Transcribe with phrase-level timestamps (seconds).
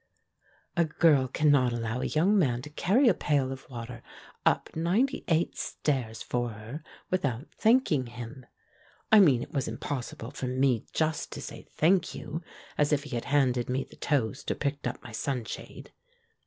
[0.75, 4.01] A girl cannot allow a young man to carry a pail of water
[4.47, 6.81] up ninety eight stairs for her
[7.11, 8.47] with out thanking him.
[9.11, 12.41] I mean it was impossible for me just to say "Thank you,"
[12.79, 15.91] as if he had handed me the toast, or picked up my sunshade.